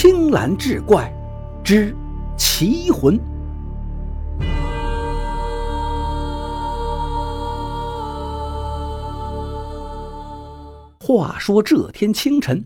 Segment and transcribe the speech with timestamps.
[0.00, 1.12] 青蓝志怪
[1.64, 1.92] 之
[2.36, 3.18] 奇魂。
[11.00, 12.64] 话说这天清晨，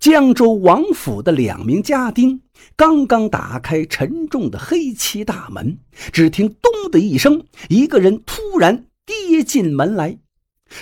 [0.00, 2.42] 江州王府的两名家丁
[2.74, 5.78] 刚刚打开沉重的黑漆大门，
[6.12, 10.18] 只听“咚”的一声，一个人突然跌进门来。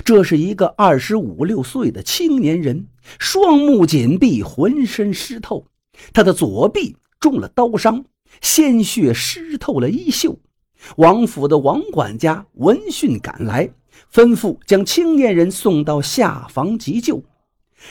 [0.07, 2.87] 这是一个二十五六岁的青年人，
[3.19, 5.67] 双目紧闭，浑身湿透，
[6.13, 8.05] 他的左臂中了刀伤，
[8.41, 10.39] 鲜血湿透了衣袖。
[10.97, 13.71] 王府的王管家闻讯赶来。
[14.11, 17.23] 吩咐将青年人送到下房急救。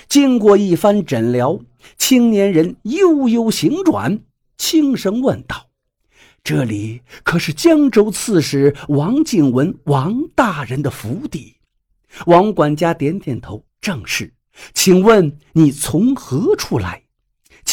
[0.08, 1.60] 经过一番诊疗，
[1.96, 4.20] 青年人悠悠醒转，
[4.58, 5.68] 轻声问道
[6.44, 11.56] ：“这里可是江州刺史王景文王大人的府邸？”
[12.26, 14.34] 王管家点点头：“正是。”
[14.74, 17.04] 请问你从何处来？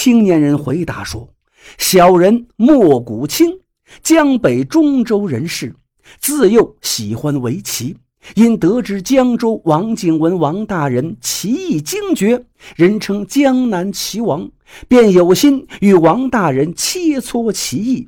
[0.00, 1.28] 青年人回答说
[1.76, 3.58] ：“小人莫古清，
[4.00, 5.74] 江北中州人士，
[6.20, 7.96] 自幼喜欢围棋。”
[8.36, 12.44] 因得知江州王景文王大人棋艺精绝，
[12.76, 14.48] 人称江南棋王，
[14.86, 18.06] 便有心与王大人切磋棋艺。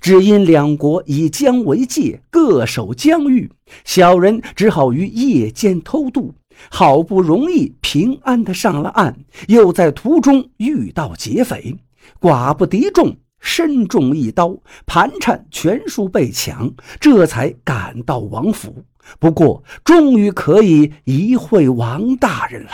[0.00, 3.48] 只因两国以江为界，各守疆域，
[3.84, 6.34] 小人只好于夜间偷渡，
[6.70, 9.14] 好不容易平安的上了岸，
[9.48, 11.76] 又在途中遇到劫匪，
[12.20, 14.56] 寡不敌众，身中一刀，
[14.86, 18.84] 盘缠全数被抢，这才赶到王府。
[19.18, 22.70] 不过，终于可以一会王大人了。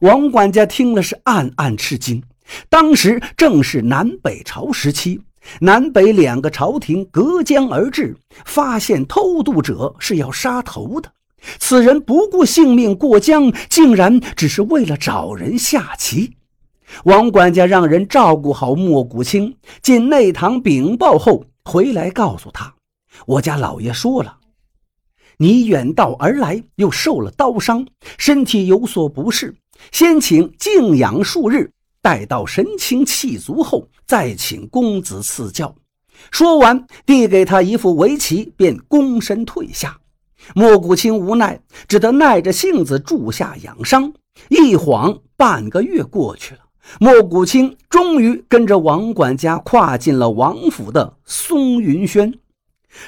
[0.00, 2.22] 王管家听了是暗暗吃惊。
[2.70, 5.20] 当时正是南北朝时期，
[5.60, 11.12] 南北两个朝廷隔江而治，发现偷渡者是要杀头的。
[11.58, 16.36] 此人不顾性命过江，竟然只是为了找人下棋。
[17.04, 22.74] 王管家让人照顾好莫古清，进内堂禀报后回来告诉他
[23.26, 24.38] ：“我家老爷说了。”
[25.40, 27.86] 你远道而来，又受了刀伤，
[28.16, 29.54] 身体有所不适，
[29.92, 31.70] 先请静养数日，
[32.02, 35.72] 待到神清气足后，再请公子赐教。
[36.32, 39.96] 说完，递给他一副围棋，便躬身退下。
[40.54, 44.12] 莫古清无奈，只得耐着性子住下养伤。
[44.48, 46.60] 一晃半个月过去了，
[47.00, 52.32] 莫古清终于跟着王管家跨进了王府的松云轩。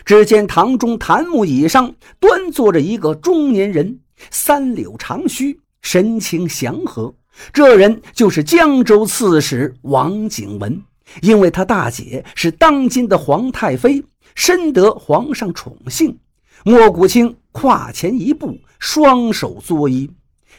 [0.05, 7.15] 只见堂中檀木椅上端坐着一个中年人，三绺长须，神情祥和。
[7.53, 10.83] 这人就是江州刺史王景文，
[11.23, 16.19] 因为他大姐是当今的皇太妃，深得皇上宠幸。
[16.65, 20.11] 莫古清跨前一步，双手作揖：“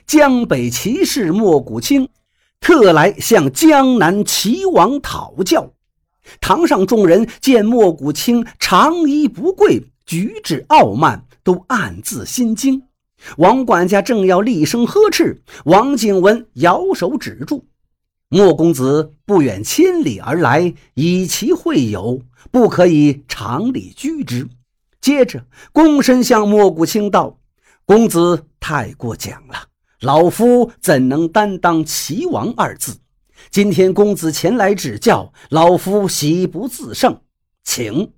[0.07, 2.09] 江北骑士莫古清，
[2.59, 5.73] 特来向江南齐王讨教。”
[6.41, 12.81] 堂上众人见莫古清长衣不贵，举止傲慢，都暗自心惊。
[13.37, 17.65] 王管家正要厉声呵斥，王景文摇手止住
[18.29, 24.47] ：“莫公子不远千里而来，以其会友，不可以常理居之。”
[25.01, 27.39] 接着躬身向莫古清道
[27.85, 29.55] ：“公子太过奖了，
[30.01, 32.95] 老夫怎能担当齐王二字？”
[33.49, 37.19] 今天公子前来指教，老夫喜不自胜，
[37.63, 38.11] 请。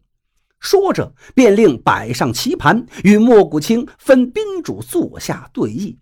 [0.59, 5.95] 说着，便令摆上棋盘，与莫古清分宾主坐下对弈。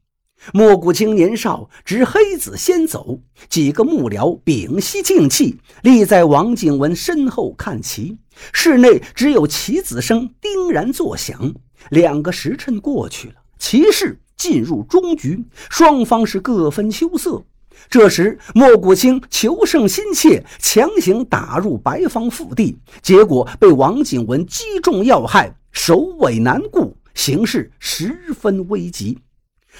[0.53, 8.17] 莫古青年少，执黑子先走，几个幕僚屏息静气，立在王景文身后看棋。
[8.53, 11.53] 室内只有棋子声叮然作响。
[11.89, 17.43] 两个时辰过去了，棋事进入中局，双方是各分秋色。
[17.89, 29.17] 这时，莫古清求胜心切，强行打入白方腹地，结果被王景文击中要害，首尾难顾，形势十分危急。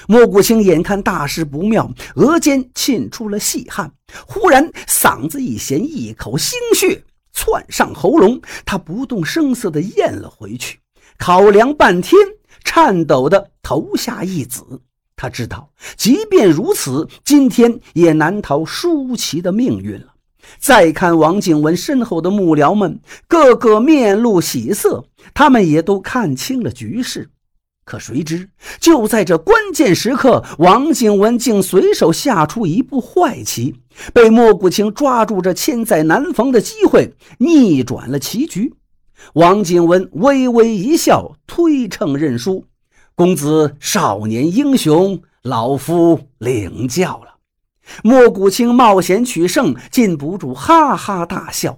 [0.07, 3.91] 莫古清眼看大事不妙，额间沁出了细汗，
[4.25, 7.03] 忽然嗓子一咸，一口腥血
[7.33, 10.79] 窜上喉咙，他不动声色地咽了回去，
[11.17, 12.19] 考量半天，
[12.63, 14.81] 颤抖地投下一子。
[15.15, 20.07] 他知道，即便如此，今天也难逃舒淇的命运了。
[20.57, 25.05] 再看王景文身后的幕僚们，个个面露喜色，
[25.35, 27.29] 他们也都看清了局势。
[27.91, 28.47] 可谁知，
[28.79, 33.75] 就在这关键时刻，王景文竟随手下出一步坏棋，
[34.13, 38.73] 被莫古清抓住这千载难逢的机会，逆转了棋局。
[39.33, 42.63] 王景文微微一笑，推称认输。
[43.13, 47.35] 公子少年英雄，老夫领教了。
[48.05, 51.77] 莫古清冒险取胜，禁不住哈哈大笑。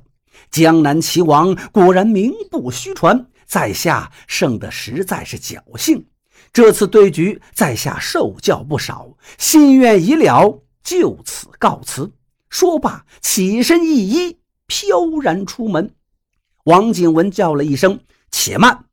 [0.51, 6.05] 江南棋王果然名不虚传，在下胜的实在是侥幸。
[6.51, 12.11] 这次对局，在下受教不少，心愿已了，就此告辞。
[12.49, 14.37] 说罢，起身一揖，
[14.67, 15.95] 飘然出门。
[16.65, 17.99] 王景文叫了一声
[18.29, 18.85] ：“且慢！”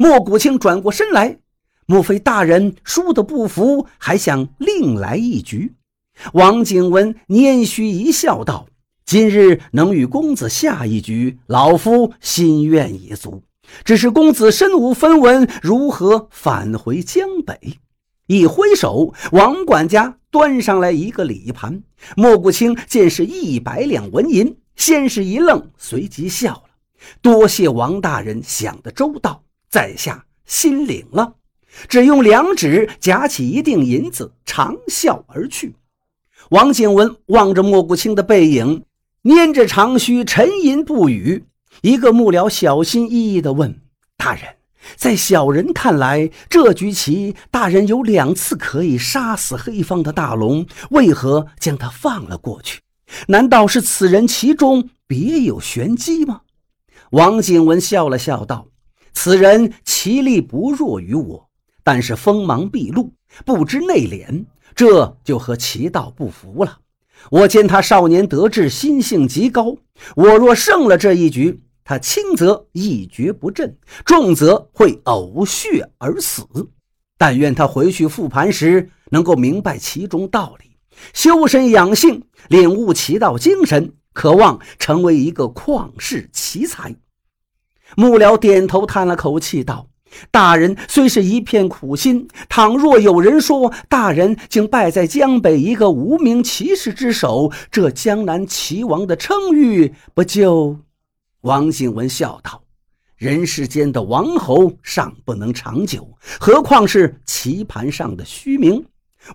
[0.00, 1.38] 莫古清转过身来，
[1.86, 5.74] 莫非大人输得不服，还想另来一局？
[6.32, 8.66] 王景文拈须一笑，道
[9.04, 13.42] ：“今日能与公子下一局，老夫心愿已足。
[13.84, 17.78] 只是公子身无分文，如何返回江北？”
[18.26, 21.82] 一挥手，王管家端上来一个礼盘。
[22.16, 26.62] 莫古清见是一百两纹银，先是一愣，随即笑了
[27.22, 31.34] ：“多谢王大人想得周到，在下心领了。”
[31.88, 35.76] 只用两指夹起一锭银子，长笑而去。
[36.50, 38.82] 王景文望着莫古清的背影，
[39.22, 41.44] 捏着长须，沉吟不语。
[41.82, 43.80] 一个幕僚小心翼翼地问
[44.16, 44.42] ：“大人，
[44.96, 52.80] 在小人看来，这局棋大人有两次可以杀死黑方的大龙，为何将他放了过去？
[53.28, 56.40] 难道是此人其中别有玄机吗？”
[57.10, 58.66] 王景文笑了笑道
[59.14, 61.48] ：“此人棋力不弱于我，
[61.84, 63.12] 但是锋芒毕露，
[63.44, 64.44] 不知内敛。”
[64.74, 66.80] 这就和棋道不符了。
[67.30, 69.74] 我见他少年得志，心性极高。
[70.14, 76.44] 我若胜了这一局，他轻则一蹶不振，重则会呕血而死。
[77.16, 80.72] 但愿他回去复盘时能够明白其中道理，
[81.14, 86.92] 修身养性，领悟其道精神，渴望成为一个旷世奇才。
[87.96, 89.86] 幕僚点头叹了口气道。
[90.30, 100.78] 大人虽是一片苦心，倘若有人说大人竟败在江北一个无名骑士之手，这江南齐王的称誉不就？
[101.42, 102.62] 王景文笑道
[103.16, 106.08] ：“人世间的王侯尚不能长久，
[106.40, 108.84] 何况是棋盘上的虚名？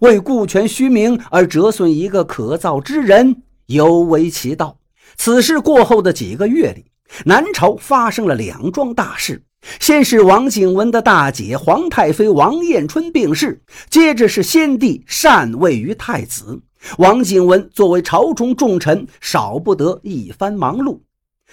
[0.02, 4.78] 为顾全虚名而折损一个可造之人，尤为其道。”
[5.16, 6.86] 此事过后的几个月里，
[7.26, 9.44] 南朝发生了两桩大事。
[9.80, 16.60] 先是王景文的大姐皇太妃王彦春病逝，接着是先帝禅位于太子。
[16.98, 21.00] 王景文作为朝中重臣，少不得一番忙碌。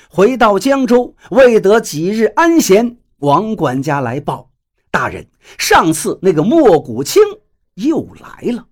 [0.08, 4.50] 回到江州，未得几日安闲，王管家来报：
[4.90, 5.26] 大人，
[5.58, 7.22] 上次那个莫古清
[7.74, 8.66] 又来了。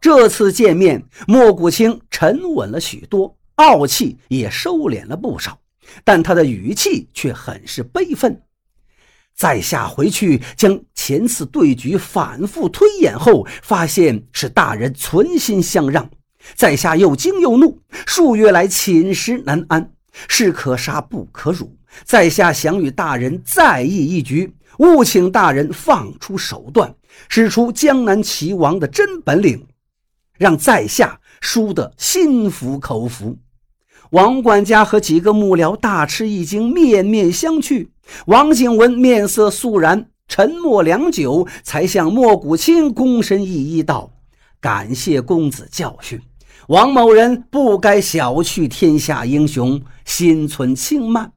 [0.00, 5.58] 这次见面，莫古清沉稳了许多，傲气也收敛了不少。
[6.02, 8.42] 但他的语气却很是悲愤。
[9.34, 16.08] 在下回去将前次对局反复推演后，发现是大人存心相让，
[16.54, 19.92] 在下又惊又怒，数月来寝食难安，
[20.28, 21.76] 士可杀不可辱。
[22.04, 26.94] 在下想与大人再议一局，务请大人放出手段，
[27.28, 29.66] 使出江南齐王的真本领，
[30.36, 33.38] 让在下输得心服口服。
[34.10, 37.88] 王管家和几个幕僚大吃一惊，面面相觑。
[38.26, 44.10] 王景文面色肃然，沉默良久，才向莫古清躬身一揖道
[44.60, 46.20] ：“感谢公子教训，
[46.68, 51.32] 王某人不该小觑天下英雄，心存轻慢。”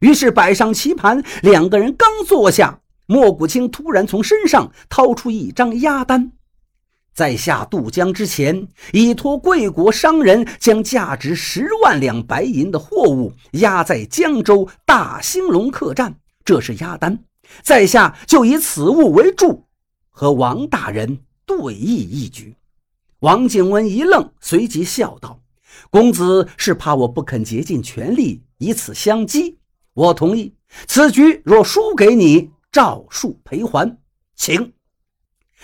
[0.00, 6.32] 于是摆上棋盘，两个人刚坐下，莫古清突然从身上掏出一张押单。
[7.14, 16.14] 在下渡江之前，已托贵国商人将价值十万两白银的货物押在江州大兴隆客栈，
[16.44, 17.18] 这是押单。
[17.62, 19.66] 在下就以此物为注，
[20.08, 22.56] 和王大人对弈一局。
[23.22, 25.40] 王景文一愣，随即笑道
[25.90, 29.58] ：“公子是怕我不肯竭尽全力，以此相激？
[29.94, 30.52] 我同意。
[30.88, 33.96] 此局若输给你，照数赔还，
[34.34, 34.72] 请。”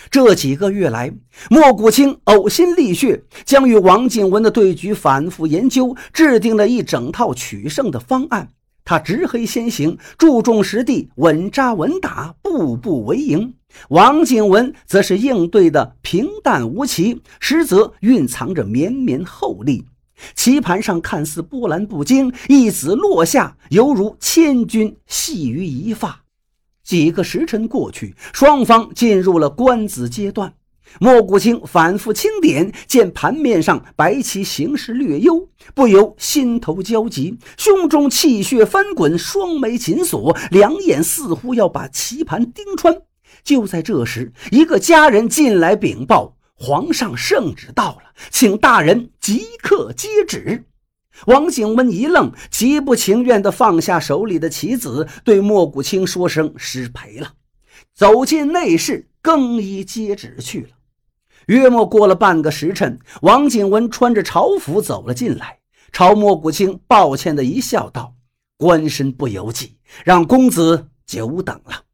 [0.08, 1.12] 这几个月来，
[1.50, 8.48] 莫古清呕心沥血，将与王景文的对局反复研究，制定了一整套取胜的方案。
[8.84, 13.52] 他执黑先行，注重实地，稳扎稳打，步步为营。
[13.88, 19.86] 王景文则是应对的平淡无奇，实则蕴藏着绵绵厚力。
[20.34, 26.24] 棋盘上看似波澜不惊，一子落下，犹如千钧系于一发。
[26.84, 30.52] 几个时辰过去，双方进入了观子阶段。
[31.00, 43.02] 莫古清反复清点，见盘面上白棋形势略优，不由心头焦急，胸中气血翻滚，双眉紧锁，两眼似乎要把棋盘盯穿。
[43.48, 50.66] 就在这时，一个家人进来禀报：皇上圣旨到了，请大人即刻接旨。
[51.24, 57.32] 王景文一愣，极不情愿地放下手里的棋子，对莫古清说声失陪了，
[57.94, 60.68] 走进内室更衣接旨去了。
[61.46, 65.58] 约莫过了半个时辰，王景文穿着朝服走了进来，
[65.90, 68.14] 朝莫古清抱歉地一笑，道
[68.58, 71.84] ：“官身不由己，让公子久等了。”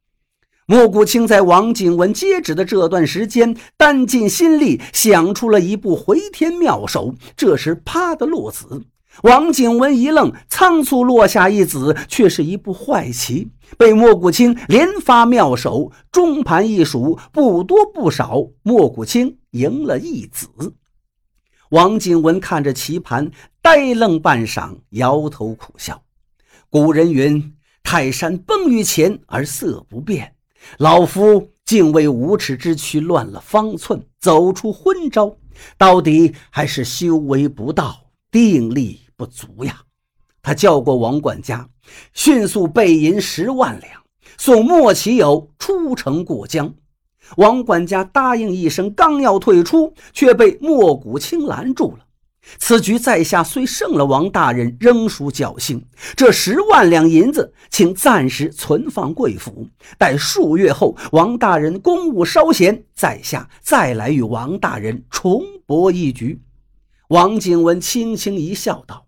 [0.67, 7.15] 莫古清在王景文接旨的这段时间，担尽心力想出了一部回天妙手。
[7.37, 8.83] 这时，啪的落子。
[9.23, 20.49] 王景文一愣，仓促落下一子，却是一步坏棋，被莫古清连发妙手，中盘一数，不多不少，莫古清赢了一子。
[21.69, 23.31] 王景文看着棋盘，
[23.61, 26.03] 呆愣半晌，摇头苦笑。
[26.71, 27.55] 古人云
[27.85, 30.34] ：“泰山崩于前而色不变。”
[30.79, 35.37] 老夫竟为无耻之躯乱了方寸，走出昏招，
[35.79, 37.97] 到底还是修为不到，
[38.31, 39.81] 定力不足呀！
[40.43, 41.69] 他叫过王管家，
[42.13, 44.03] 迅速备银十万两，
[44.37, 46.75] 送莫其友出城过江。
[47.39, 52.04] 王管家答应一声，刚要退出，却被莫古清拦住了。
[52.59, 55.85] 此局在下虽胜了王大人，仍属侥幸。
[56.15, 66.41] 这十万两银子，请暂时存放贵府，待数月后王大人公务稍闲，在下再来与王大人重博一局。
[67.09, 69.07] 王景文轻轻一笑，道：“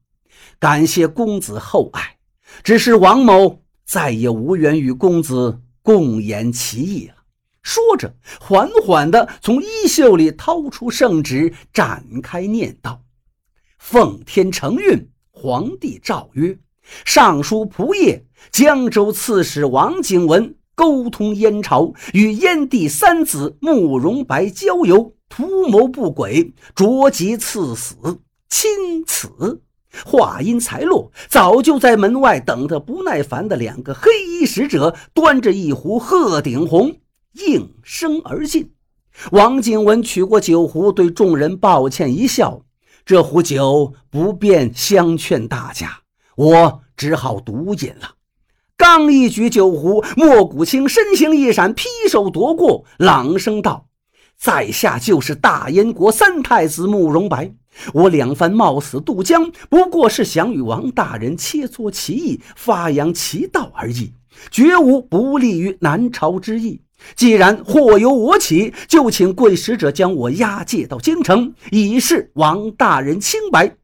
[0.59, 2.17] 感谢公子厚爱，
[2.63, 7.15] 只是王某再也无缘与公子共言其意了。”
[7.63, 13.03] 说着，缓缓地从衣袖里掏出圣旨，展开念道。
[13.89, 16.59] 奉天承运，皇帝诏曰：
[17.05, 27.95] 尚书仆射江州刺史王景文沟通燕朝，与燕帝三子慕容白交游，图谋不轨，着即赐死。
[28.49, 28.69] 钦
[29.07, 29.63] 此。
[30.05, 36.97] 话音才落，早就在门外等得不耐烦的两个黑衣使者，端着一壶鹤顶红，
[37.35, 38.73] 应声而进。
[39.31, 42.66] 王景文取过酒壶，对众人抱歉一笑。
[43.07, 46.01] 这壶酒不便相劝大家，
[46.35, 48.17] 我只好独饮了。
[48.77, 53.87] 刚一举酒壶，莫古清身形一闪，劈手夺过，朗声道
[54.37, 57.55] ：“在下就是大燕国三太子慕容白。
[57.95, 64.15] 我两番冒死渡江，不过是想与王大人切磋棋艺，发扬其道而已，
[64.51, 66.83] 绝无不利于南朝之意。”
[67.15, 73.77] 既然祸由我起，就请贵使者将我押解到京城，以示王大人清白。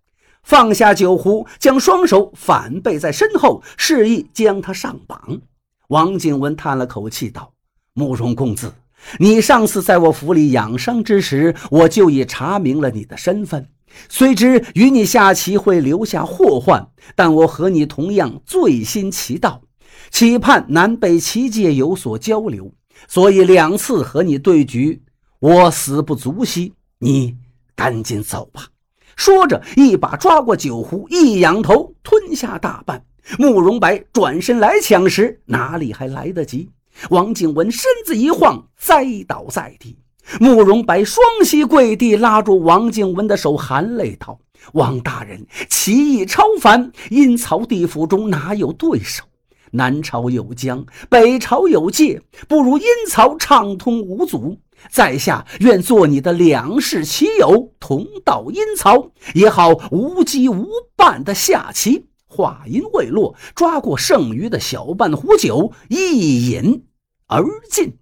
[0.42, 5.40] 放下酒壶，将双手反背在身后，示意将他上绑。
[5.88, 7.52] 王景文叹了口气道
[7.94, 8.72] ：“慕容公子，
[9.18, 13.68] 你上次在我府里养伤之时，我就已查明了你的身份。
[14.08, 19.62] 虽知与你下棋会留下祸患，但我和你同样醉心棋道，
[20.10, 22.72] 期盼南北棋界有所交流。”
[23.08, 25.02] 所以两次和你对局，
[25.38, 26.74] 我死不足惜。
[26.98, 27.36] 你
[27.74, 28.68] 赶紧走吧。
[29.16, 33.04] 说着，一把抓过酒壶，一仰头吞下大半。
[33.38, 36.68] 慕容白转身来抢时，哪里还来得及？
[37.10, 39.98] 王景文身子一晃，栽倒在地。
[40.40, 44.38] 慕容白双膝跪地，拉住王景文的手，含泪道
[44.74, 49.24] ：“王大人，棋艺超凡，阴曹地府中哪有对手？”
[49.72, 54.58] 南朝有江，北朝有界，不如阴曹畅通无阻。
[54.90, 62.06] 在下愿做你的两世棋友，同到阴曹，也好无羁无伴的下棋。
[62.26, 66.84] 话音未落，抓过剩余的小半壶酒，一饮
[67.26, 67.98] 而尽。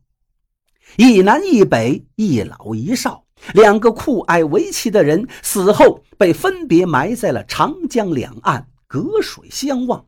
[0.97, 3.25] 一南一北，一老一少，
[3.55, 10.05] 两个酷爱围棋的人死后被分别埋在了长江两岸，隔水相望。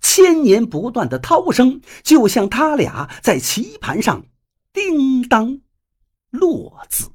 [0.00, 4.24] 千年不断的涛声，就像他俩在棋盘上
[4.72, 5.60] 叮当
[6.30, 7.10] 落子。